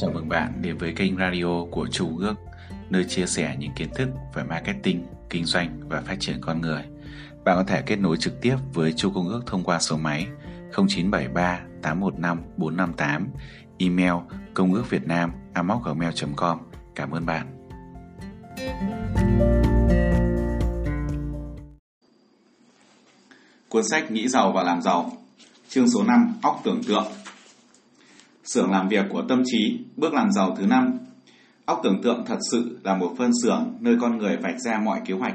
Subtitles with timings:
[0.00, 2.34] Chào mừng bạn đến với kênh radio của Chu Ước,
[2.90, 6.82] nơi chia sẻ những kiến thức về marketing, kinh doanh và phát triển con người.
[7.44, 10.26] Bạn có thể kết nối trực tiếp với Chu Công Ước thông qua số máy
[10.72, 13.28] 0973 815 458,
[13.78, 14.12] email
[14.54, 16.58] công ước việt nam gmail.com.
[16.94, 17.46] Cảm ơn bạn.
[23.68, 25.12] Cuốn sách Nghĩ giàu và làm giàu
[25.68, 27.06] Chương số 5 Óc tưởng tượng
[28.52, 30.98] Xưởng làm việc của tâm trí, bước làm giàu thứ năm.
[31.64, 35.00] Óc tưởng tượng thật sự là một phân xưởng nơi con người vạch ra mọi
[35.06, 35.34] kế hoạch,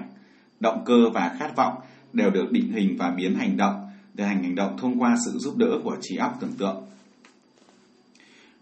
[0.59, 1.73] động cơ và khát vọng
[2.13, 3.76] đều được định hình và biến hành động,
[4.13, 6.84] để hành hành động thông qua sự giúp đỡ của trí óc tưởng tượng.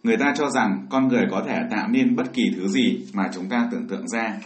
[0.03, 3.23] Người ta cho rằng con người có thể tạo nên bất kỳ thứ gì mà
[3.33, 4.37] chúng ta tưởng tượng ra.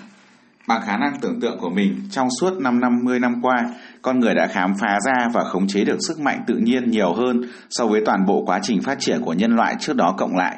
[0.68, 3.55] Bằng khả năng tưởng tượng của mình, trong suốt 5 năm 10 năm qua,
[4.02, 7.14] con người đã khám phá ra và khống chế được sức mạnh tự nhiên nhiều
[7.14, 10.36] hơn so với toàn bộ quá trình phát triển của nhân loại trước đó cộng
[10.36, 10.58] lại.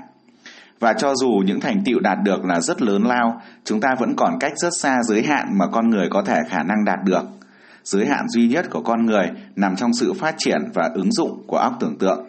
[0.79, 4.15] Và cho dù những thành tựu đạt được là rất lớn lao, chúng ta vẫn
[4.17, 7.23] còn cách rất xa giới hạn mà con người có thể khả năng đạt được.
[7.83, 11.43] Giới hạn duy nhất của con người nằm trong sự phát triển và ứng dụng
[11.47, 12.25] của óc tưởng tượng.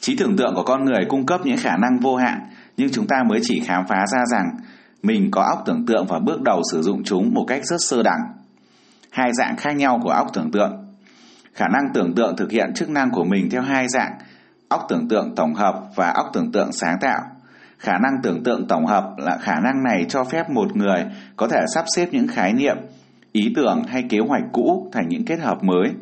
[0.00, 2.40] Trí tưởng tượng của con người cung cấp những khả năng vô hạn,
[2.76, 4.44] nhưng chúng ta mới chỉ khám phá ra rằng
[5.02, 8.02] mình có óc tưởng tượng và bước đầu sử dụng chúng một cách rất sơ
[8.02, 8.20] đẳng.
[9.10, 10.84] Hai dạng khác nhau của óc tưởng tượng.
[11.54, 14.12] Khả năng tưởng tượng thực hiện chức năng của mình theo hai dạng,
[14.68, 17.20] óc tưởng tượng tổng hợp và óc tưởng tượng sáng tạo.
[17.78, 21.04] Khả năng tưởng tượng tổng hợp là khả năng này cho phép một người
[21.36, 22.76] có thể sắp xếp những khái niệm,
[23.32, 25.92] ý tưởng hay kế hoạch cũ thành những kết hợp mới.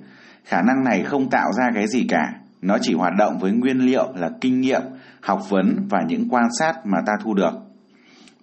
[0.45, 3.79] Khả năng này không tạo ra cái gì cả, nó chỉ hoạt động với nguyên
[3.79, 4.83] liệu là kinh nghiệm,
[5.21, 7.66] học vấn và những quan sát mà ta thu được.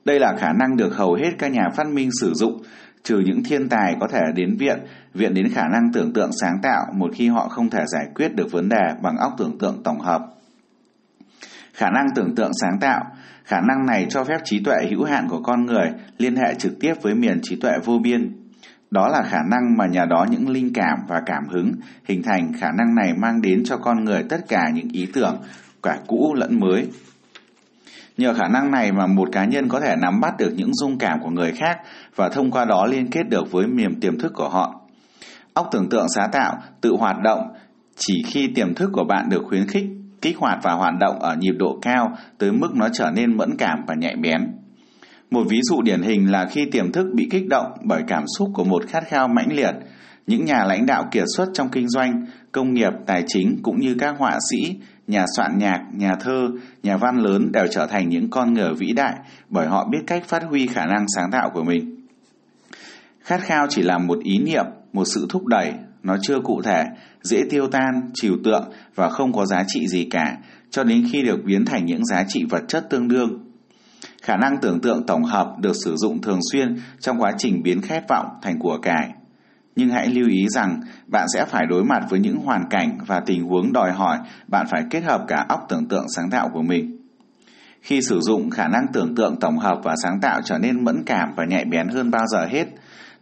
[0.05, 2.61] Đây là khả năng được hầu hết các nhà phát minh sử dụng,
[3.03, 4.79] trừ những thiên tài có thể đến viện,
[5.13, 8.35] viện đến khả năng tưởng tượng sáng tạo một khi họ không thể giải quyết
[8.35, 10.21] được vấn đề bằng óc tưởng tượng tổng hợp.
[11.73, 13.05] Khả năng tưởng tượng sáng tạo,
[13.43, 16.79] khả năng này cho phép trí tuệ hữu hạn của con người liên hệ trực
[16.79, 18.35] tiếp với miền trí tuệ vô biên.
[18.91, 21.71] Đó là khả năng mà nhờ đó những linh cảm và cảm hứng
[22.05, 25.41] hình thành khả năng này mang đến cho con người tất cả những ý tưởng
[25.83, 26.87] cả cũ lẫn mới
[28.17, 30.97] Nhờ khả năng này mà một cá nhân có thể nắm bắt được những dung
[30.97, 31.77] cảm của người khác
[32.15, 34.81] và thông qua đó liên kết được với miềm tiềm thức của họ.
[35.53, 37.39] Óc tưởng tượng sáng tạo tự hoạt động
[37.95, 39.85] chỉ khi tiềm thức của bạn được khuyến khích,
[40.21, 43.57] kích hoạt và hoạt động ở nhịp độ cao tới mức nó trở nên mẫn
[43.57, 44.41] cảm và nhạy bén.
[45.31, 48.49] Một ví dụ điển hình là khi tiềm thức bị kích động bởi cảm xúc
[48.53, 49.75] của một khát khao mãnh liệt,
[50.27, 53.95] những nhà lãnh đạo kiệt xuất trong kinh doanh, công nghiệp, tài chính cũng như
[53.99, 54.75] các họa sĩ,
[55.07, 56.47] nhà soạn nhạc, nhà thơ,
[56.83, 59.15] nhà văn lớn đều trở thành những con ngựa vĩ đại
[59.49, 62.07] bởi họ biết cách phát huy khả năng sáng tạo của mình.
[63.21, 66.85] Khát khao chỉ là một ý niệm, một sự thúc đẩy, nó chưa cụ thể,
[67.21, 70.37] dễ tiêu tan, trừu tượng và không có giá trị gì cả,
[70.69, 73.39] cho đến khi được biến thành những giá trị vật chất tương đương.
[74.21, 77.81] Khả năng tưởng tượng tổng hợp được sử dụng thường xuyên trong quá trình biến
[77.81, 79.09] khát vọng thành của cải
[79.75, 83.19] nhưng hãy lưu ý rằng bạn sẽ phải đối mặt với những hoàn cảnh và
[83.19, 84.17] tình huống đòi hỏi
[84.47, 86.97] bạn phải kết hợp cả óc tưởng tượng sáng tạo của mình.
[87.81, 91.03] Khi sử dụng khả năng tưởng tượng tổng hợp và sáng tạo trở nên mẫn
[91.05, 92.67] cảm và nhạy bén hơn bao giờ hết.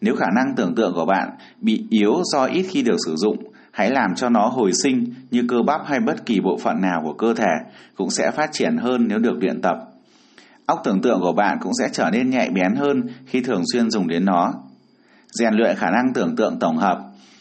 [0.01, 1.29] Nếu khả năng tưởng tượng của bạn
[1.61, 3.37] bị yếu do ít khi được sử dụng,
[3.71, 7.01] hãy làm cho nó hồi sinh như cơ bắp hay bất kỳ bộ phận nào
[7.03, 7.53] của cơ thể
[7.95, 9.77] cũng sẽ phát triển hơn nếu được luyện tập.
[10.65, 13.91] Óc tưởng tượng của bạn cũng sẽ trở nên nhạy bén hơn khi thường xuyên
[13.91, 14.53] dùng đến nó
[15.31, 16.99] rèn luyện khả năng tưởng tượng tổng hợp.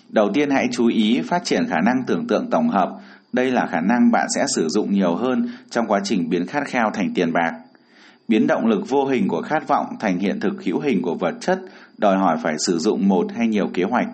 [0.08, 2.90] Đầu tiên hãy chú ý phát triển khả năng tưởng tượng tổng hợp.
[3.32, 6.62] Đây là khả năng bạn sẽ sử dụng nhiều hơn trong quá trình biến khát
[6.66, 7.52] khao thành tiền bạc.
[8.28, 11.34] Biến động lực vô hình của khát vọng thành hiện thực hữu hình của vật
[11.40, 11.58] chất,
[11.98, 14.06] đòi hỏi phải sử dụng một hay nhiều kế hoạch.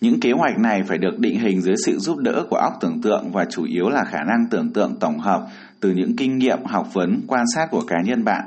[0.00, 3.00] Những kế hoạch này phải được định hình dưới sự giúp đỡ của óc tưởng
[3.02, 5.46] tượng và chủ yếu là khả năng tưởng tượng tổng hợp
[5.80, 8.44] từ những kinh nghiệm, học vấn, quan sát của cá nhân bạn.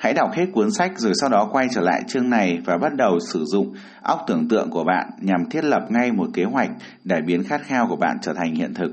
[0.00, 2.94] Hãy đọc hết cuốn sách rồi sau đó quay trở lại chương này và bắt
[2.96, 6.70] đầu sử dụng óc tưởng tượng của bạn nhằm thiết lập ngay một kế hoạch
[7.04, 8.90] để biến khát khao của bạn trở thành hiện thực.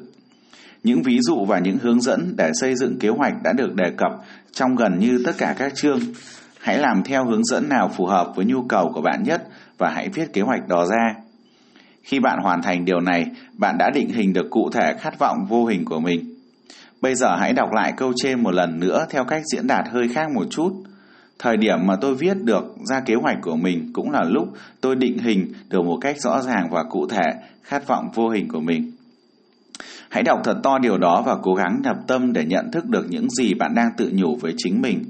[0.84, 3.92] Những ví dụ và những hướng dẫn để xây dựng kế hoạch đã được đề
[3.98, 4.12] cập
[4.52, 6.00] trong gần như tất cả các chương.
[6.60, 9.44] Hãy làm theo hướng dẫn nào phù hợp với nhu cầu của bạn nhất
[9.78, 11.16] và hãy viết kế hoạch đó ra.
[12.04, 15.38] Khi bạn hoàn thành điều này, bạn đã định hình được cụ thể khát vọng
[15.50, 16.36] vô hình của mình.
[17.02, 20.08] Bây giờ hãy đọc lại câu trên một lần nữa theo cách diễn đạt hơi
[20.14, 20.72] khác một chút.
[21.40, 24.48] Thời điểm mà tôi viết được ra kế hoạch của mình cũng là lúc
[24.82, 28.48] tôi định hình được một cách rõ ràng và cụ thể khát vọng vô hình
[28.48, 28.92] của mình.
[30.10, 33.06] Hãy đọc thật to điều đó và cố gắng nhập tâm để nhận thức được
[33.10, 35.04] những gì bạn đang tự nhủ với chính mình.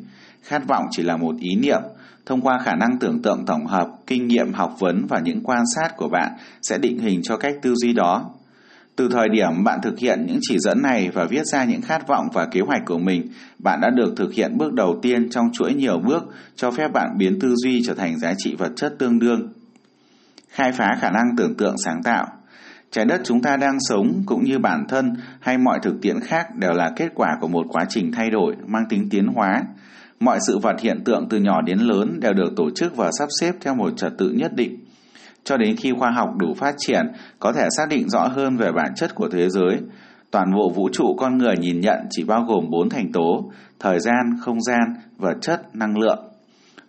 [0.43, 1.81] Khát vọng chỉ là một ý niệm,
[2.25, 5.63] thông qua khả năng tưởng tượng tổng hợp, kinh nghiệm học vấn và những quan
[5.75, 6.31] sát của bạn
[6.61, 8.31] sẽ định hình cho cách tư duy đó.
[8.97, 12.07] Từ thời điểm bạn thực hiện những chỉ dẫn này và viết ra những khát
[12.07, 13.27] vọng và kế hoạch của mình,
[13.59, 16.23] bạn đã được thực hiện bước đầu tiên trong chuỗi nhiều bước
[16.55, 19.53] cho phép bạn biến tư duy trở thành giá trị vật chất tương đương.
[20.49, 22.27] Khai phá khả năng tưởng tượng sáng tạo.
[22.91, 26.55] Trái đất chúng ta đang sống cũng như bản thân hay mọi thực tiễn khác
[26.55, 29.63] đều là kết quả của một quá trình thay đổi mang tính tiến hóa.
[30.19, 33.27] Mọi sự vật hiện tượng từ nhỏ đến lớn đều được tổ chức và sắp
[33.41, 34.86] xếp theo một trật tự nhất định
[35.47, 38.71] cho đến khi khoa học đủ phát triển, có thể xác định rõ hơn về
[38.71, 39.77] bản chất của thế giới.
[40.31, 43.99] Toàn bộ vũ trụ con người nhìn nhận chỉ bao gồm bốn thành tố, thời
[43.99, 46.19] gian, không gian, vật chất, năng lượng.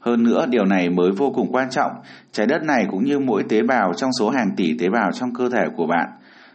[0.01, 1.93] Hơn nữa, điều này mới vô cùng quan trọng,
[2.33, 5.35] trái đất này cũng như mỗi tế bào trong số hàng tỷ tế bào trong
[5.35, 6.09] cơ thể của bạn.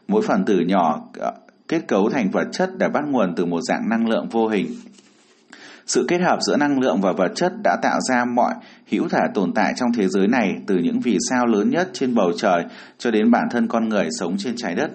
[0.08, 1.32] Mỗi phần tử nhỏ ờ,
[1.68, 4.68] kết cấu thành vật chất đã bắt nguồn từ một dạng năng lượng vô hình.
[5.86, 8.54] Sự kết hợp giữa năng lượng và vật chất đã tạo ra mọi
[8.92, 12.16] hữu thể tồn tại trong thế giới này từ những vì sao lớn nhất trên
[12.16, 12.64] bầu trời
[12.98, 14.92] cho đến bản thân con người sống trên trái đất.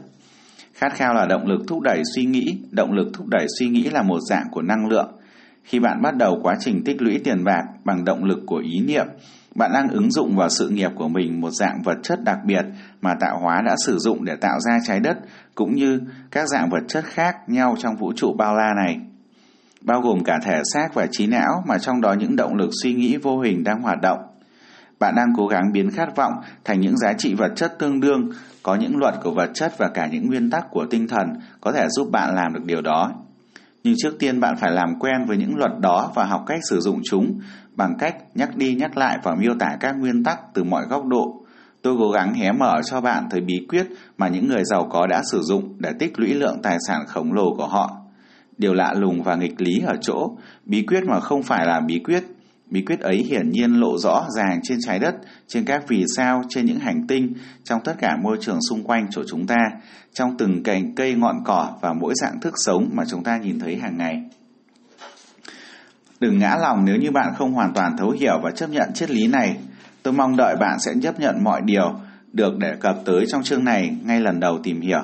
[0.74, 3.84] Khát khao là động lực thúc đẩy suy nghĩ, động lực thúc đẩy suy nghĩ
[3.84, 5.12] là một dạng của năng lượng.
[5.64, 8.80] Khi bạn bắt đầu quá trình tích lũy tiền bạc bằng động lực của ý
[8.80, 9.06] niệm,
[9.54, 12.64] bạn đang ứng dụng vào sự nghiệp của mình một dạng vật chất đặc biệt
[13.00, 15.18] mà tạo hóa đã sử dụng để tạo ra trái đất
[15.54, 16.00] cũng như
[16.30, 19.00] các dạng vật chất khác nhau trong vũ trụ bao la này
[19.88, 22.94] bao gồm cả thể xác và trí não mà trong đó những động lực suy
[22.94, 24.18] nghĩ vô hình đang hoạt động.
[24.98, 26.32] Bạn đang cố gắng biến khát vọng
[26.64, 28.30] thành những giá trị vật chất tương đương,
[28.62, 31.28] có những luật của vật chất và cả những nguyên tắc của tinh thần
[31.60, 33.12] có thể giúp bạn làm được điều đó.
[33.84, 36.80] Nhưng trước tiên bạn phải làm quen với những luật đó và học cách sử
[36.80, 37.40] dụng chúng
[37.72, 41.06] bằng cách nhắc đi nhắc lại và miêu tả các nguyên tắc từ mọi góc
[41.06, 41.42] độ.
[41.82, 43.86] Tôi cố gắng hé mở cho bạn thấy bí quyết
[44.18, 47.32] mà những người giàu có đã sử dụng để tích lũy lượng tài sản khổng
[47.32, 48.07] lồ của họ
[48.58, 51.98] Điều lạ lùng và nghịch lý ở chỗ, bí quyết mà không phải là bí
[51.98, 52.24] quyết.
[52.70, 55.14] Bí quyết ấy hiển nhiên lộ rõ ràng trên trái đất,
[55.46, 57.32] trên các vì sao, trên những hành tinh,
[57.64, 59.56] trong tất cả môi trường xung quanh chỗ chúng ta,
[60.12, 63.58] trong từng cành cây ngọn cỏ và mỗi dạng thức sống mà chúng ta nhìn
[63.58, 64.22] thấy hàng ngày.
[66.20, 69.10] Đừng ngã lòng nếu như bạn không hoàn toàn thấu hiểu và chấp nhận triết
[69.10, 69.56] lý này.
[70.02, 72.00] Tôi mong đợi bạn sẽ chấp nhận mọi điều
[72.32, 75.02] được đề cập tới trong chương này ngay lần đầu tìm hiểu.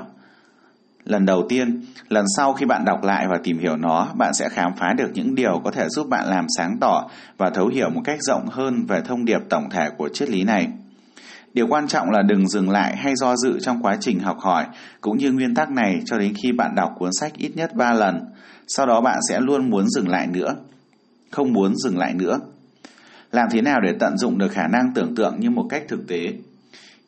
[1.05, 4.49] Lần đầu tiên, lần sau khi bạn đọc lại và tìm hiểu nó, bạn sẽ
[4.49, 7.09] khám phá được những điều có thể giúp bạn làm sáng tỏ
[7.39, 10.45] và thấu hiểu một cách rộng hơn về thông điệp tổng thể của triết lý
[10.45, 10.69] này.
[11.55, 14.65] Điều quan trọng là đừng dừng lại hay do dự trong quá trình học hỏi,
[15.01, 17.93] cũng như nguyên tắc này cho đến khi bạn đọc cuốn sách ít nhất 3
[17.93, 18.21] lần.
[18.67, 20.55] Sau đó bạn sẽ luôn muốn dừng lại nữa,
[21.31, 22.39] không muốn dừng lại nữa.
[23.33, 26.09] Làm thế nào để tận dụng được khả năng tưởng tượng như một cách thực
[26.09, 26.33] tế?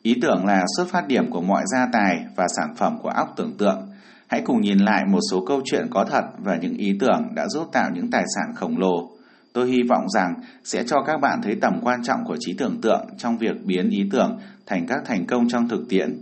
[0.07, 3.33] Ý tưởng là xuất phát điểm của mọi gia tài và sản phẩm của óc
[3.37, 3.89] tưởng tượng.
[4.27, 7.49] Hãy cùng nhìn lại một số câu chuyện có thật và những ý tưởng đã
[7.49, 9.11] giúp tạo những tài sản khổng lồ.
[9.53, 12.81] Tôi hy vọng rằng sẽ cho các bạn thấy tầm quan trọng của trí tưởng
[12.81, 16.21] tượng trong việc biến ý tưởng thành các thành công trong thực tiễn.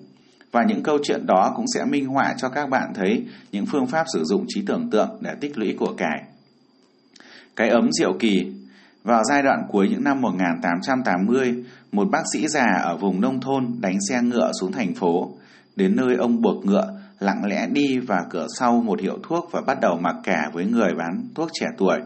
[0.52, 3.86] Và những câu chuyện đó cũng sẽ minh họa cho các bạn thấy những phương
[3.86, 6.22] pháp sử dụng trí tưởng tượng để tích lũy của cải.
[7.56, 8.52] Cái ấm diệu kỳ
[9.04, 11.64] vào giai đoạn cuối những năm 1880,
[11.94, 15.32] một bác sĩ già ở vùng nông thôn đánh xe ngựa xuống thành phố.
[15.76, 19.60] Đến nơi ông buộc ngựa, lặng lẽ đi vào cửa sau một hiệu thuốc và
[19.66, 21.98] bắt đầu mặc cả với người bán thuốc trẻ tuổi.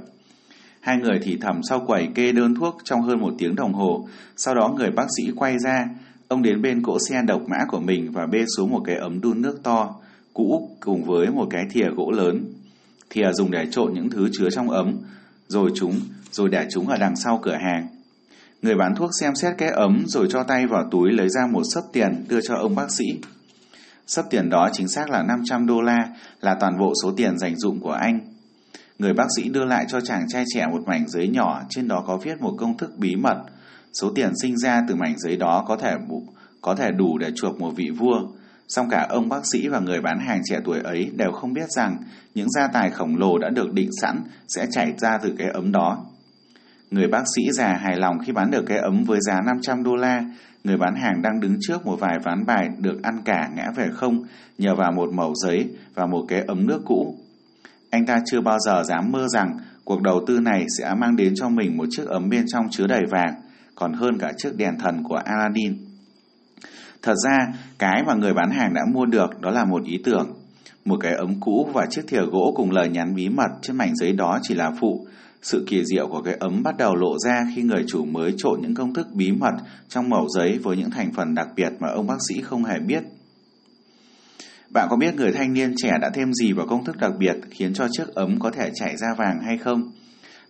[0.81, 4.09] Hai người thì thầm sau quầy kê đơn thuốc trong hơn một tiếng đồng hồ.
[4.37, 5.89] Sau đó người bác sĩ quay ra,
[6.29, 9.21] ông đến bên cỗ xe độc mã của mình và bê xuống một cái ấm
[9.21, 9.95] đun nước to,
[10.35, 12.45] cũ cùng với một cái thìa gỗ lớn.
[13.11, 14.93] Thìa dùng để trộn những thứ chứa trong ấm,
[15.49, 17.87] rồi chúng rồi để chúng ở đằng sau cửa hàng.
[18.63, 21.63] Người bán thuốc xem xét cái ấm rồi cho tay vào túi lấy ra một
[21.65, 23.05] sấp tiền đưa cho ông bác sĩ.
[24.07, 26.09] Sấp tiền đó chính xác là 500 đô la,
[26.41, 28.21] là toàn bộ số tiền dành dụng của anh.
[28.99, 32.05] Người bác sĩ đưa lại cho chàng trai trẻ một mảnh giấy nhỏ, trên đó
[32.07, 33.37] có viết một công thức bí mật.
[33.93, 35.95] Số tiền sinh ra từ mảnh giấy đó có thể
[36.61, 38.21] có thể đủ để chuộc một vị vua.
[38.69, 41.71] Song cả ông bác sĩ và người bán hàng trẻ tuổi ấy đều không biết
[41.77, 41.97] rằng
[42.35, 45.73] những gia tài khổng lồ đã được định sẵn sẽ chảy ra từ cái ấm
[45.73, 46.05] đó.
[46.91, 49.97] Người bác sĩ già hài lòng khi bán được cái ấm với giá 500 đô
[49.97, 50.25] la.
[50.65, 53.87] Người bán hàng đang đứng trước một vài ván bài được ăn cả ngã về
[53.93, 54.23] không
[54.59, 57.15] nhờ vào một mẩu giấy và một cái ấm nước cũ.
[57.91, 61.33] Anh ta chưa bao giờ dám mơ rằng cuộc đầu tư này sẽ mang đến
[61.37, 63.35] cho mình một chiếc ấm bên trong chứa đầy vàng,
[63.75, 65.77] còn hơn cả chiếc đèn thần của Aladdin.
[67.03, 67.47] Thật ra,
[67.79, 70.33] cái mà người bán hàng đã mua được đó là một ý tưởng.
[70.85, 73.97] Một cái ấm cũ và chiếc thìa gỗ cùng lời nhắn bí mật trên mảnh
[73.97, 75.07] giấy đó chỉ là phụ,
[75.43, 78.61] sự kỳ diệu của cái ấm bắt đầu lộ ra khi người chủ mới trộn
[78.63, 79.55] những công thức bí mật
[79.89, 82.79] trong mẩu giấy với những thành phần đặc biệt mà ông bác sĩ không hề
[82.87, 83.03] biết.
[84.73, 87.37] Bạn có biết người thanh niên trẻ đã thêm gì vào công thức đặc biệt
[87.51, 89.93] khiến cho chiếc ấm có thể chảy ra vàng hay không?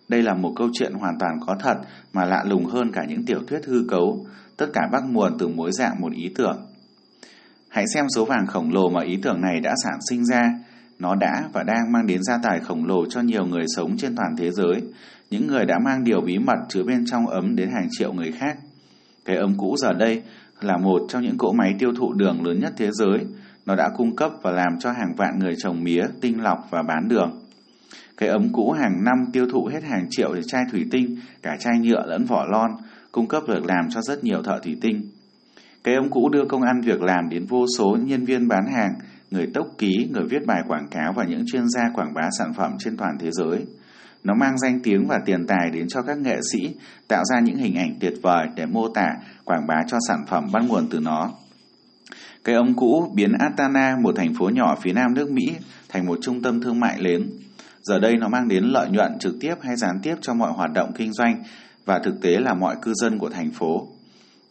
[0.07, 1.77] Đây là một câu chuyện hoàn toàn có thật
[2.13, 4.25] mà lạ lùng hơn cả những tiểu thuyết hư cấu,
[4.57, 6.65] tất cả bắt nguồn từ mối dạng một ý tưởng.
[7.69, 10.41] Hãy xem số vàng khổng lồ mà ý tưởng này đã sản sinh ra.
[10.99, 14.15] Nó đã và đang mang đến gia tài khổng lồ cho nhiều người sống trên
[14.15, 14.81] toàn thế giới.
[15.29, 18.31] Những người đã mang điều bí mật chứa bên trong ấm đến hàng triệu người
[18.31, 18.57] khác.
[19.25, 20.23] Cái ấm cũ giờ đây
[20.61, 23.19] là một trong những cỗ máy tiêu thụ đường lớn nhất thế giới.
[23.65, 26.83] Nó đã cung cấp và làm cho hàng vạn người trồng mía, tinh lọc và
[26.83, 27.41] bán đường.
[28.17, 31.79] Cái ấm cũ hàng năm tiêu thụ hết hàng triệu chai thủy tinh, cả chai
[31.79, 32.71] nhựa lẫn vỏ lon,
[33.11, 35.01] cung cấp việc làm cho rất nhiều thợ thủy tinh.
[35.83, 38.93] Cái ấm cũ đưa công ăn việc làm đến vô số nhân viên bán hàng,
[39.31, 42.53] người tốc ký, người viết bài quảng cáo và những chuyên gia quảng bá sản
[42.53, 43.65] phẩm trên toàn thế giới.
[44.23, 46.75] Nó mang danh tiếng và tiền tài đến cho các nghệ sĩ,
[47.07, 49.09] tạo ra những hình ảnh tuyệt vời để mô tả,
[49.45, 51.31] quảng bá cho sản phẩm bắt nguồn từ nó.
[52.43, 55.55] Cái ống cũ biến Atlanta, một thành phố nhỏ phía nam nước Mỹ,
[55.89, 57.29] thành một trung tâm thương mại lớn.
[57.83, 60.71] Giờ đây nó mang đến lợi nhuận trực tiếp hay gián tiếp cho mọi hoạt
[60.73, 61.43] động kinh doanh
[61.85, 63.87] và thực tế là mọi cư dân của thành phố.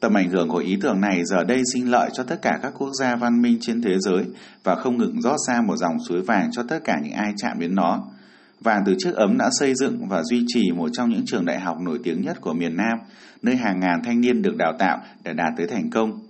[0.01, 2.73] Tầm ảnh hưởng của ý tưởng này giờ đây sinh lợi cho tất cả các
[2.79, 4.25] quốc gia văn minh trên thế giới
[4.65, 7.61] và không ngừng rót ra một dòng suối vàng cho tất cả những ai chạm
[7.61, 8.05] đến nó.
[8.61, 11.61] Vàng từ chiếc ấm đã xây dựng và duy trì một trong những trường đại
[11.61, 12.99] học nổi tiếng nhất của miền Nam,
[13.43, 16.21] nơi hàng ngàn thanh niên được đào tạo để đạt tới thành công.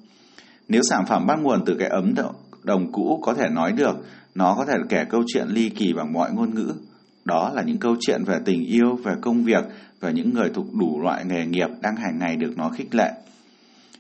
[0.69, 2.15] Nếu sản phẩm bắt nguồn từ cái ấm
[2.63, 3.97] đồng cũ có thể nói được,
[4.35, 6.75] nó có thể kể câu chuyện ly kỳ bằng mọi ngôn ngữ.
[7.25, 9.65] Đó là những câu chuyện về tình yêu, về công việc,
[10.01, 13.13] về những người thuộc đủ loại nghề nghiệp đang hàng ngày được nó khích lệ.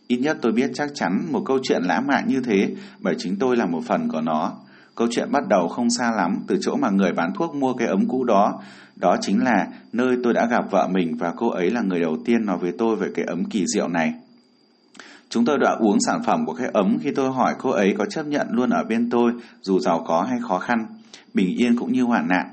[0.08, 3.36] Ít nhất tôi biết chắc chắn một câu chuyện lãng mạn như thế bởi chính
[3.38, 4.52] tôi là một phần của nó.
[4.94, 7.88] Câu chuyện bắt đầu không xa lắm từ chỗ mà người bán thuốc mua cái
[7.88, 8.62] ấm cũ đó.
[8.96, 12.16] Đó chính là nơi tôi đã gặp vợ mình và cô ấy là người đầu
[12.24, 14.14] tiên nói với tôi về cái ấm kỳ diệu này.
[15.28, 18.04] Chúng tôi đã uống sản phẩm của cái ấm khi tôi hỏi cô ấy có
[18.06, 20.86] chấp nhận luôn ở bên tôi dù giàu có hay khó khăn,
[21.34, 22.46] bình yên cũng như hoạn nạn.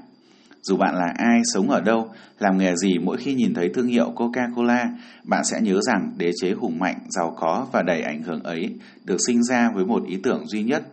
[0.68, 3.88] Dù bạn là ai, sống ở đâu, làm nghề gì mỗi khi nhìn thấy thương
[3.88, 4.88] hiệu Coca-Cola,
[5.24, 8.76] bạn sẽ nhớ rằng đế chế hùng mạnh, giàu có và đầy ảnh hưởng ấy
[9.04, 10.84] được sinh ra với một ý tưởng duy nhất.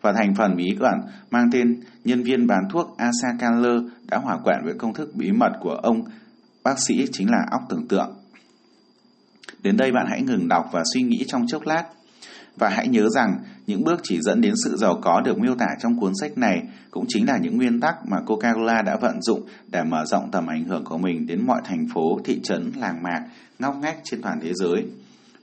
[0.00, 1.00] Và thành phần bí ẩn
[1.30, 5.32] mang tên nhân viên bán thuốc Asa Kanler đã hòa quyện với công thức bí
[5.32, 6.04] mật của ông
[6.62, 8.14] bác sĩ chính là óc tưởng tượng.
[9.62, 11.84] Đến đây bạn hãy ngừng đọc và suy nghĩ trong chốc lát.
[12.56, 15.66] Và hãy nhớ rằng những bước chỉ dẫn đến sự giàu có được miêu tả
[15.80, 19.40] trong cuốn sách này cũng chính là những nguyên tắc mà Coca-Cola đã vận dụng
[19.68, 23.02] để mở rộng tầm ảnh hưởng của mình đến mọi thành phố, thị trấn, làng
[23.02, 23.22] mạc,
[23.58, 24.84] ngóc ngách trên toàn thế giới.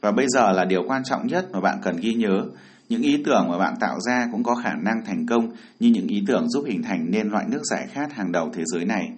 [0.01, 2.43] Và bây giờ là điều quan trọng nhất mà bạn cần ghi nhớ.
[2.89, 6.07] Những ý tưởng mà bạn tạo ra cũng có khả năng thành công như những
[6.07, 9.11] ý tưởng giúp hình thành nên loại nước giải khát hàng đầu thế giới này.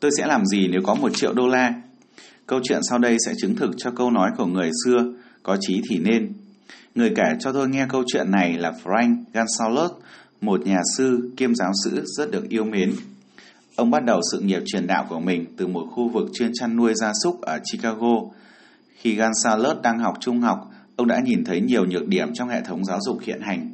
[0.00, 1.74] Tôi sẽ làm gì nếu có một triệu đô la?
[2.50, 5.04] Câu chuyện sau đây sẽ chứng thực cho câu nói của người xưa,
[5.42, 6.32] có chí thì nên.
[6.94, 9.88] Người kể cho tôi nghe câu chuyện này là Frank Gonzalez,
[10.40, 12.92] một nhà sư kiêm giáo sư rất được yêu mến.
[13.76, 16.76] Ông bắt đầu sự nghiệp truyền đạo của mình từ một khu vực chuyên chăn
[16.76, 18.20] nuôi gia súc ở Chicago.
[18.94, 22.60] Khi Gonzalez đang học trung học, ông đã nhìn thấy nhiều nhược điểm trong hệ
[22.60, 23.70] thống giáo dục hiện hành.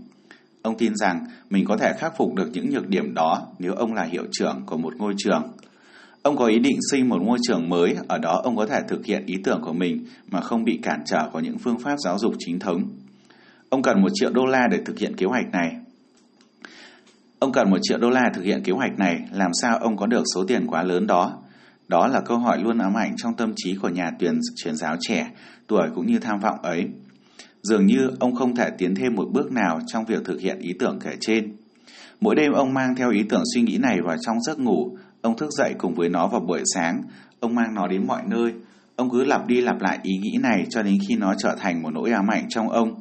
[0.62, 3.94] Ông tin rằng mình có thể khắc phục được những nhược điểm đó nếu ông
[3.94, 5.42] là hiệu trưởng của một ngôi trường.
[6.26, 9.06] Ông có ý định xây một môi trường mới, ở đó ông có thể thực
[9.06, 12.18] hiện ý tưởng của mình mà không bị cản trở của những phương pháp giáo
[12.18, 12.82] dục chính thống.
[13.68, 15.76] Ông cần một triệu đô la để thực hiện kế hoạch này.
[17.38, 20.06] Ông cần một triệu đô la thực hiện kế hoạch này, làm sao ông có
[20.06, 21.42] được số tiền quá lớn đó?
[21.88, 24.96] Đó là câu hỏi luôn ám ảnh trong tâm trí của nhà tuyển truyền giáo
[25.00, 25.30] trẻ,
[25.66, 26.84] tuổi cũng như tham vọng ấy.
[27.62, 30.72] Dường như ông không thể tiến thêm một bước nào trong việc thực hiện ý
[30.78, 31.56] tưởng kể trên.
[32.20, 34.96] Mỗi đêm ông mang theo ý tưởng suy nghĩ này vào trong giấc ngủ,
[35.26, 37.02] Ông thức dậy cùng với nó vào buổi sáng,
[37.40, 38.52] ông mang nó đến mọi nơi.
[38.96, 41.82] Ông cứ lặp đi lặp lại ý nghĩ này cho đến khi nó trở thành
[41.82, 42.94] một nỗi ám ảnh trong ông.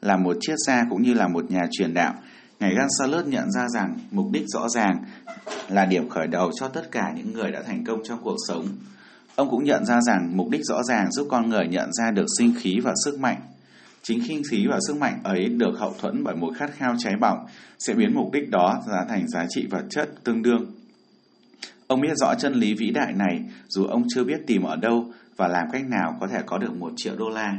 [0.00, 2.14] Là một triết gia cũng như là một nhà truyền đạo,
[2.60, 5.04] Ngài Gonzalez nhận ra rằng mục đích rõ ràng
[5.68, 8.66] là điểm khởi đầu cho tất cả những người đã thành công trong cuộc sống.
[9.36, 12.26] Ông cũng nhận ra rằng mục đích rõ ràng giúp con người nhận ra được
[12.38, 13.40] sinh khí và sức mạnh.
[14.06, 17.14] Chính khinh khí và sức mạnh ấy được hậu thuẫn bởi một khát khao cháy
[17.20, 17.38] bỏng
[17.78, 20.66] sẽ biến mục đích đó ra thành giá trị vật chất tương đương.
[21.86, 25.12] Ông biết rõ chân lý vĩ đại này dù ông chưa biết tìm ở đâu
[25.36, 27.56] và làm cách nào có thể có được một triệu đô la.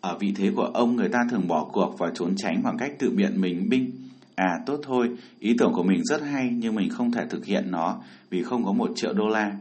[0.00, 2.92] Ở vị thế của ông người ta thường bỏ cuộc và trốn tránh bằng cách
[2.98, 3.90] tự biện mình binh.
[4.34, 7.70] À tốt thôi, ý tưởng của mình rất hay nhưng mình không thể thực hiện
[7.70, 8.00] nó
[8.30, 9.52] vì không có một triệu đô la.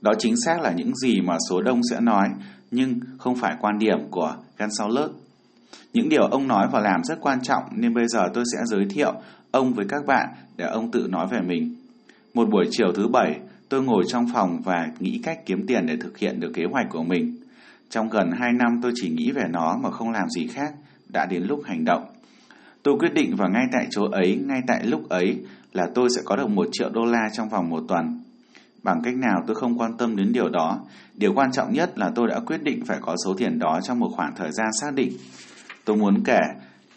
[0.00, 2.28] Đó chính xác là những gì mà số đông sẽ nói
[2.70, 5.08] nhưng không phải quan điểm của cán sau lớp
[5.92, 8.86] Những điều ông nói và làm rất quan trọng nên bây giờ tôi sẽ giới
[8.90, 9.12] thiệu
[9.50, 11.74] ông với các bạn để ông tự nói về mình.
[12.34, 15.96] Một buổi chiều thứ bảy, tôi ngồi trong phòng và nghĩ cách kiếm tiền để
[15.96, 17.36] thực hiện được kế hoạch của mình.
[17.90, 20.72] Trong gần 2 năm tôi chỉ nghĩ về nó mà không làm gì khác,
[21.08, 22.04] đã đến lúc hành động.
[22.82, 25.38] Tôi quyết định vào ngay tại chỗ ấy, ngay tại lúc ấy
[25.72, 28.21] là tôi sẽ có được một triệu đô la trong vòng một tuần.
[28.82, 30.78] Bằng cách nào tôi không quan tâm đến điều đó.
[31.14, 33.98] Điều quan trọng nhất là tôi đã quyết định phải có số tiền đó trong
[33.98, 35.12] một khoảng thời gian xác định.
[35.84, 36.40] Tôi muốn kể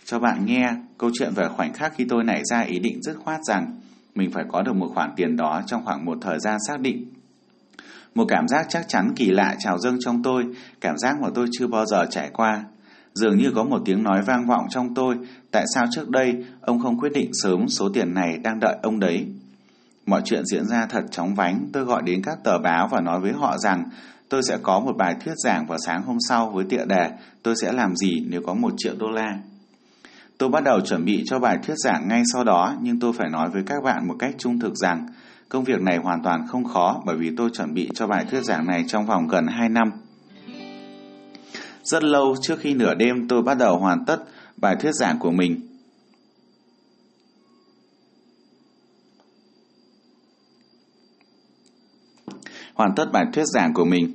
[0.06, 3.18] cho bạn nghe câu chuyện về khoảnh khắc khi tôi nảy ra ý định dứt
[3.24, 3.76] khoát rằng
[4.16, 7.06] mình phải có được một khoản tiền đó trong khoảng một thời gian xác định.
[8.16, 10.46] Một cảm giác chắc chắn kỳ lạ trào dâng trong tôi,
[10.82, 12.64] cảm giác mà tôi chưa bao giờ trải qua.
[13.14, 15.16] Dường như có một tiếng nói vang vọng trong tôi,
[15.52, 19.00] tại sao trước đây ông không quyết định sớm số tiền này đang đợi ông
[19.00, 19.28] đấy.
[20.06, 23.20] Mọi chuyện diễn ra thật chóng vánh, tôi gọi đến các tờ báo và nói
[23.20, 23.84] với họ rằng
[24.30, 27.12] tôi sẽ có một bài thuyết giảng vào sáng hôm sau với tựa đề
[27.44, 29.38] tôi sẽ làm gì nếu có một triệu đô la.
[30.38, 33.30] Tôi bắt đầu chuẩn bị cho bài thuyết giảng ngay sau đó, nhưng tôi phải
[33.30, 35.08] nói với các bạn một cách trung thực rằng
[35.50, 38.44] công việc này hoàn toàn không khó bởi vì tôi chuẩn bị cho bài thuyết
[38.44, 39.92] giảng này trong vòng gần 2 năm.
[41.84, 44.18] Rất lâu trước khi nửa đêm tôi bắt đầu hoàn tất
[44.58, 45.75] bài thuyết giảng của mình.
[52.76, 54.12] Hoàn tất bài thuyết giảng của mình.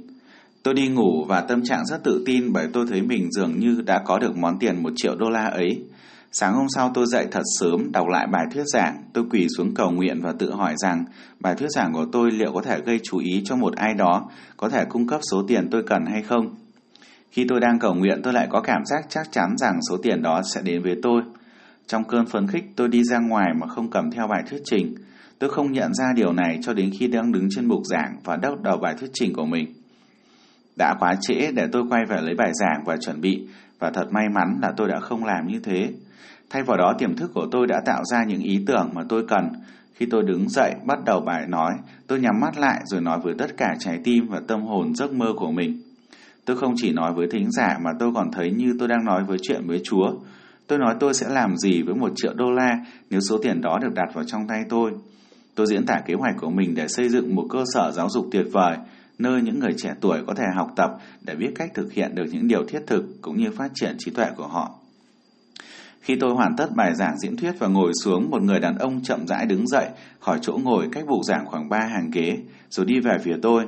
[0.62, 3.82] Tôi đi ngủ và tâm trạng rất tự tin bởi tôi thấy mình dường như
[3.86, 5.82] đã có được món tiền một triệu đô la ấy.
[6.32, 9.74] Sáng hôm sau tôi dậy thật sớm, đọc lại bài thuyết giảng, tôi quỳ xuống
[9.74, 11.04] cầu nguyện và tự hỏi rằng
[11.40, 14.28] bài thuyết giảng của tôi liệu có thể gây chú ý cho một ai đó,
[14.56, 16.54] có thể cung cấp số tiền tôi cần hay không.
[17.30, 20.22] Khi tôi đang cầu nguyện tôi lại có cảm giác chắc chắn rằng số tiền
[20.22, 21.22] đó sẽ đến với tôi.
[21.86, 24.94] Trong cơn phấn khích tôi đi ra ngoài mà không cầm theo bài thuyết trình.
[25.40, 28.36] Tôi không nhận ra điều này cho đến khi đang đứng trên bục giảng và
[28.36, 29.66] đốc đầu bài thuyết trình của mình.
[30.76, 34.06] Đã quá trễ để tôi quay về lấy bài giảng và chuẩn bị và thật
[34.10, 35.92] may mắn là tôi đã không làm như thế.
[36.50, 39.24] Thay vào đó tiềm thức của tôi đã tạo ra những ý tưởng mà tôi
[39.28, 39.48] cần.
[39.94, 41.72] Khi tôi đứng dậy bắt đầu bài nói,
[42.06, 45.12] tôi nhắm mắt lại rồi nói với tất cả trái tim và tâm hồn giấc
[45.12, 45.82] mơ của mình.
[46.44, 49.24] Tôi không chỉ nói với thính giả mà tôi còn thấy như tôi đang nói
[49.24, 50.12] với chuyện với Chúa.
[50.66, 52.78] Tôi nói tôi sẽ làm gì với một triệu đô la
[53.10, 54.92] nếu số tiền đó được đặt vào trong tay tôi.
[55.54, 58.26] Tôi diễn tả kế hoạch của mình để xây dựng một cơ sở giáo dục
[58.32, 58.76] tuyệt vời,
[59.18, 60.90] nơi những người trẻ tuổi có thể học tập
[61.20, 64.10] để biết cách thực hiện được những điều thiết thực cũng như phát triển trí
[64.10, 64.74] tuệ của họ.
[66.00, 69.02] Khi tôi hoàn tất bài giảng diễn thuyết và ngồi xuống, một người đàn ông
[69.02, 69.88] chậm rãi đứng dậy
[70.20, 72.38] khỏi chỗ ngồi cách bục giảng khoảng ba hàng ghế,
[72.70, 73.66] rồi đi về phía tôi.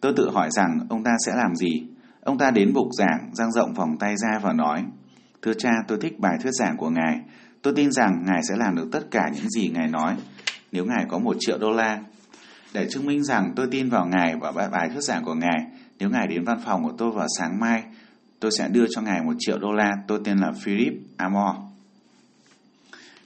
[0.00, 1.86] Tôi tự hỏi rằng ông ta sẽ làm gì?
[2.20, 4.84] Ông ta đến bục giảng, dang rộng vòng tay ra và nói,
[5.42, 7.20] Thưa cha, tôi thích bài thuyết giảng của Ngài.
[7.62, 10.16] Tôi tin rằng Ngài sẽ làm được tất cả những gì Ngài nói,
[10.72, 11.98] nếu Ngài có một triệu đô la.
[12.74, 15.60] Để chứng minh rằng tôi tin vào Ngài và bài thuyết giảng của Ngài,
[15.98, 17.82] nếu Ngài đến văn phòng của tôi vào sáng mai,
[18.40, 19.90] tôi sẽ đưa cho Ngài một triệu đô la.
[20.08, 21.56] Tôi tên là Philip Amor.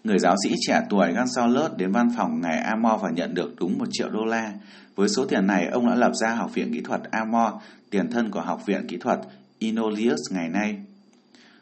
[0.04, 3.78] Người giáo sĩ trẻ tuổi Gonzalez đến văn phòng ngài Amor và nhận được đúng
[3.78, 4.52] một triệu đô la.
[4.94, 7.52] Với số tiền này, ông đã lập ra Học viện Kỹ thuật Amor,
[7.90, 9.18] tiền thân của Học viện Kỹ thuật
[9.58, 10.76] Inolius ngày nay.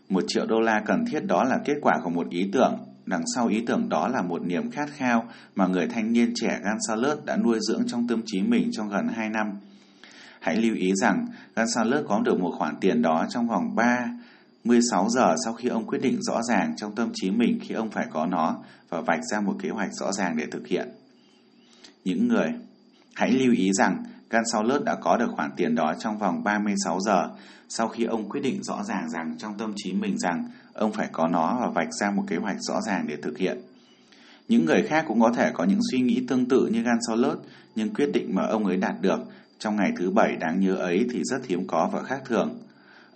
[0.09, 2.79] Một triệu đô la cần thiết đó là kết quả của một ý tưởng.
[3.07, 6.61] Đằng sau ý tưởng đó là một niềm khát khao mà người thanh niên trẻ
[6.62, 9.47] Gonzalez đã nuôi dưỡng trong tâm trí mình trong gần 2 năm.
[10.41, 14.09] Hãy lưu ý rằng Gonzalez có được một khoản tiền đó trong vòng 3
[14.65, 17.91] 16 giờ sau khi ông quyết định rõ ràng trong tâm trí mình khi ông
[17.91, 20.88] phải có nó và vạch ra một kế hoạch rõ ràng để thực hiện.
[22.05, 22.55] Những người,
[23.15, 27.29] Hãy lưu ý rằng Gonzalez đã có được khoản tiền đó trong vòng 36 giờ
[27.69, 31.09] sau khi ông quyết định rõ ràng rằng trong tâm trí mình rằng ông phải
[31.13, 33.59] có nó và vạch ra một kế hoạch rõ ràng để thực hiện.
[34.49, 37.37] Những người khác cũng có thể có những suy nghĩ tương tự như Gonzalez,
[37.75, 39.21] nhưng quyết định mà ông ấy đạt được
[39.59, 42.59] trong ngày thứ bảy đáng nhớ ấy thì rất hiếm có và khác thường.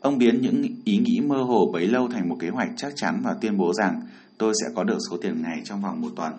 [0.00, 3.20] Ông biến những ý nghĩ mơ hồ bấy lâu thành một kế hoạch chắc chắn
[3.24, 4.00] và tuyên bố rằng
[4.38, 6.32] tôi sẽ có được số tiền này trong vòng một tuần.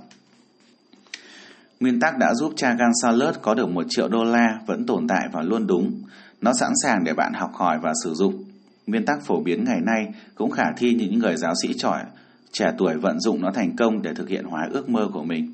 [1.80, 5.28] Nguyên tắc đã giúp cha Gonzalez có được một triệu đô la vẫn tồn tại
[5.32, 6.02] và luôn đúng.
[6.42, 8.44] Nó sẵn sàng để bạn học hỏi và sử dụng.
[8.88, 12.04] Nguyên tắc phổ biến ngày nay cũng khả thi như những người giáo sĩ trỏi
[12.52, 15.52] trẻ tuổi vận dụng nó thành công để thực hiện hóa ước mơ của mình.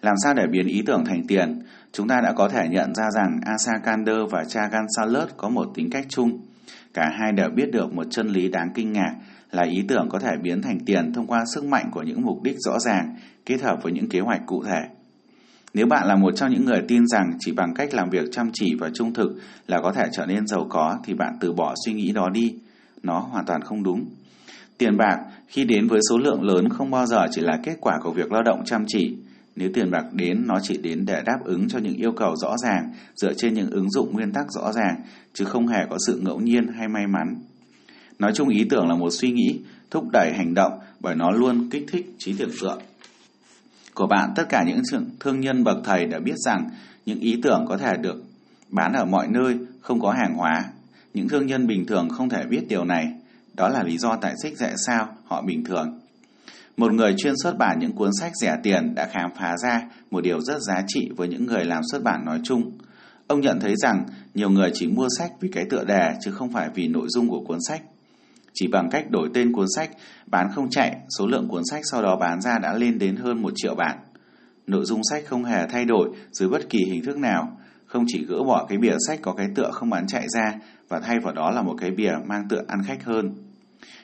[0.00, 1.62] Làm sao để biến ý tưởng thành tiền?
[1.92, 5.68] Chúng ta đã có thể nhận ra rằng Asa Kander và cha Gonzalez có một
[5.74, 6.40] tính cách chung.
[6.94, 9.14] Cả hai đều biết được một chân lý đáng kinh ngạc
[9.50, 12.42] là ý tưởng có thể biến thành tiền thông qua sức mạnh của những mục
[12.42, 14.80] đích rõ ràng, kết hợp với những kế hoạch cụ thể.
[15.74, 18.50] Nếu bạn là một trong những người tin rằng chỉ bằng cách làm việc chăm
[18.52, 19.32] chỉ và trung thực
[19.66, 22.54] là có thể trở nên giàu có thì bạn từ bỏ suy nghĩ đó đi.
[23.02, 24.04] Nó hoàn toàn không đúng.
[24.78, 27.98] Tiền bạc khi đến với số lượng lớn không bao giờ chỉ là kết quả
[28.02, 29.16] của việc lao động chăm chỉ.
[29.56, 32.56] Nếu tiền bạc đến, nó chỉ đến để đáp ứng cho những yêu cầu rõ
[32.62, 34.96] ràng, dựa trên những ứng dụng nguyên tắc rõ ràng,
[35.34, 37.34] chứ không hề có sự ngẫu nhiên hay may mắn.
[38.18, 41.68] Nói chung ý tưởng là một suy nghĩ, thúc đẩy hành động bởi nó luôn
[41.70, 42.78] kích thích trí tưởng tượng.
[43.94, 44.82] Của bạn, tất cả những
[45.20, 46.68] thương nhân bậc thầy đã biết rằng
[47.06, 48.22] những ý tưởng có thể được
[48.68, 50.64] bán ở mọi nơi, không có hàng hóa.
[51.14, 53.12] Những thương nhân bình thường không thể biết điều này.
[53.54, 55.98] Đó là lý do tại sách dạy sao họ bình thường.
[56.76, 60.20] Một người chuyên xuất bản những cuốn sách rẻ tiền đã khám phá ra một
[60.20, 62.72] điều rất giá trị với những người làm xuất bản nói chung.
[63.26, 66.52] Ông nhận thấy rằng nhiều người chỉ mua sách vì cái tựa đề chứ không
[66.52, 67.82] phải vì nội dung của cuốn sách.
[68.54, 69.90] Chỉ bằng cách đổi tên cuốn sách,
[70.26, 73.42] bán không chạy, số lượng cuốn sách sau đó bán ra đã lên đến hơn
[73.42, 73.98] một triệu bản.
[74.66, 78.24] Nội dung sách không hề thay đổi dưới bất kỳ hình thức nào, không chỉ
[78.28, 80.54] gỡ bỏ cái bìa sách có cái tựa không bán chạy ra
[80.88, 83.34] và thay vào đó là một cái bìa mang tựa ăn khách hơn.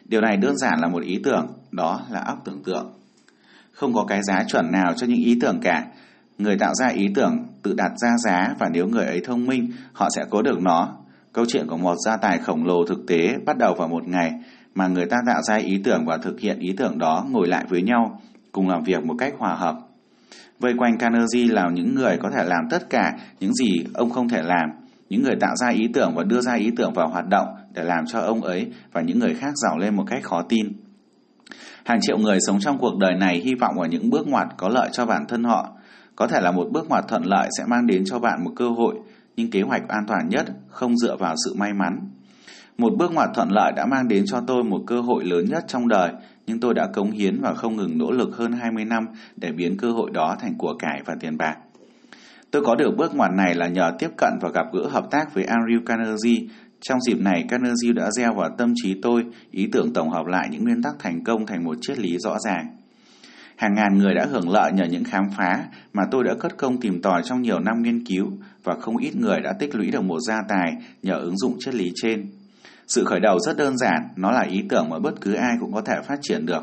[0.04, 2.92] Điều này đơn giản là một ý tưởng, đó là óc tưởng tượng.
[3.72, 5.86] Không có cái giá chuẩn nào cho những ý tưởng cả.
[6.38, 9.72] Người tạo ra ý tưởng tự đặt ra giá và nếu người ấy thông minh,
[9.92, 10.96] họ sẽ có được nó.
[11.32, 14.32] Câu chuyện của một gia tài khổng lồ thực tế bắt đầu vào một ngày
[14.74, 17.64] mà người ta tạo ra ý tưởng và thực hiện ý tưởng đó ngồi lại
[17.68, 18.20] với nhau,
[18.52, 19.76] cùng làm việc một cách hòa hợp.
[20.58, 24.28] Vây quanh Carnegie là những người có thể làm tất cả những gì ông không
[24.28, 24.68] thể làm,
[25.08, 27.84] những người tạo ra ý tưởng và đưa ra ý tưởng vào hoạt động để
[27.84, 30.72] làm cho ông ấy và những người khác giàu lên một cách khó tin.
[31.84, 34.68] Hàng triệu người sống trong cuộc đời này hy vọng vào những bước ngoặt có
[34.68, 35.72] lợi cho bản thân họ.
[36.16, 38.68] Có thể là một bước ngoặt thuận lợi sẽ mang đến cho bạn một cơ
[38.68, 38.94] hội,
[39.38, 41.98] nhưng kế hoạch an toàn nhất không dựa vào sự may mắn.
[42.78, 45.64] Một bước ngoặt thuận lợi đã mang đến cho tôi một cơ hội lớn nhất
[45.68, 46.12] trong đời,
[46.46, 49.76] nhưng tôi đã cống hiến và không ngừng nỗ lực hơn 20 năm để biến
[49.76, 51.56] cơ hội đó thành của cải và tiền bạc.
[52.50, 55.34] Tôi có được bước ngoặt này là nhờ tiếp cận và gặp gỡ hợp tác
[55.34, 56.46] với Andrew Carnegie.
[56.80, 60.48] Trong dịp này, Carnegie đã gieo vào tâm trí tôi ý tưởng tổng hợp lại
[60.50, 62.66] những nguyên tắc thành công thành một triết lý rõ ràng.
[63.56, 66.80] Hàng ngàn người đã hưởng lợi nhờ những khám phá mà tôi đã cất công
[66.80, 68.32] tìm tòi trong nhiều năm nghiên cứu
[68.68, 71.74] và không ít người đã tích lũy được một gia tài nhờ ứng dụng triết
[71.74, 72.26] lý trên.
[72.88, 75.72] Sự khởi đầu rất đơn giản, nó là ý tưởng mà bất cứ ai cũng
[75.72, 76.62] có thể phát triển được.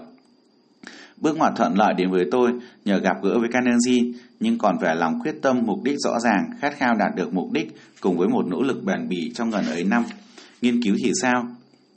[1.17, 2.51] Bước ngoặt thuận lợi đến với tôi
[2.85, 6.49] nhờ gặp gỡ với Carnegie, nhưng còn về lòng quyết tâm mục đích rõ ràng,
[6.59, 9.65] khát khao đạt được mục đích cùng với một nỗ lực bền bỉ trong gần
[9.65, 10.03] ấy năm.
[10.61, 11.47] Nghiên cứu thì sao?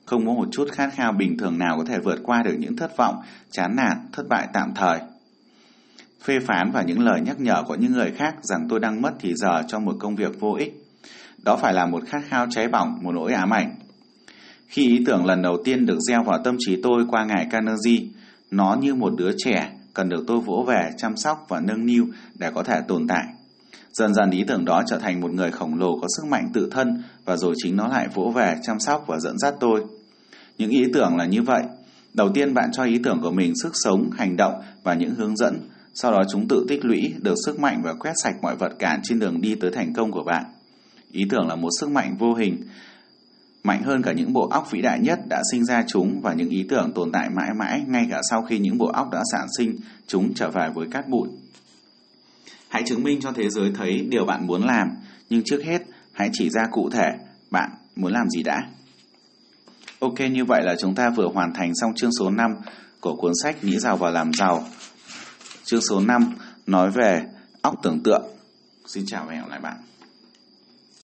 [0.04, 2.76] Không có một chút khát khao bình thường nào có thể vượt qua được những
[2.76, 3.16] thất vọng,
[3.50, 4.98] chán nản, thất bại tạm thời.
[6.24, 9.12] Phê phán và những lời nhắc nhở của những người khác rằng tôi đang mất
[9.20, 10.74] thì giờ cho một công việc vô ích.
[11.44, 13.74] Đó phải là một khát khao cháy bỏng, một nỗi ám ảnh.
[14.66, 18.06] Khi ý tưởng lần đầu tiên được gieo vào tâm trí tôi qua ngài Carnegie,
[18.50, 22.06] nó như một đứa trẻ cần được tôi vỗ về, chăm sóc và nâng niu
[22.34, 23.24] để có thể tồn tại.
[23.92, 26.68] Dần dần ý tưởng đó trở thành một người khổng lồ có sức mạnh tự
[26.70, 29.84] thân và rồi chính nó lại vỗ về, chăm sóc và dẫn dắt tôi.
[30.58, 31.62] Những ý tưởng là như vậy.
[32.14, 35.36] Đầu tiên bạn cho ý tưởng của mình sức sống, hành động và những hướng
[35.36, 35.60] dẫn.
[36.00, 39.00] Sau đó chúng tự tích lũy được sức mạnh và quét sạch mọi vật cản
[39.02, 40.44] trên đường đi tới thành công của bạn.
[41.12, 42.56] Ý tưởng là một sức mạnh vô hình,
[43.64, 46.48] mạnh hơn cả những bộ óc vĩ đại nhất đã sinh ra chúng và những
[46.48, 49.46] ý tưởng tồn tại mãi mãi ngay cả sau khi những bộ óc đã sản
[49.58, 51.28] sinh chúng trở về với cát bụi.
[52.68, 54.88] Hãy chứng minh cho thế giới thấy điều bạn muốn làm,
[55.30, 55.82] nhưng trước hết
[56.12, 57.08] hãy chỉ ra cụ thể
[57.50, 58.60] bạn muốn làm gì đã.
[59.98, 62.50] Ok, như vậy là chúng ta vừa hoàn thành xong chương số 5
[63.00, 64.64] của cuốn sách Nghĩ giàu và làm giàu.
[65.70, 66.34] Chương số 5
[66.66, 67.26] nói về
[67.62, 68.22] óc tưởng tượng.
[68.86, 69.76] Xin chào và hẹn gặp lại bạn.